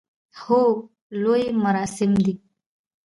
هو، 0.41 0.61
لوی 1.21 1.45
مراسم 1.63 2.11
دی 2.23 2.33